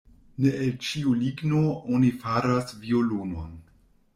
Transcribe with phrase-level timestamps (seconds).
[0.43, 1.61] Ne el ĉiu ligno
[1.99, 3.53] oni faras violonon.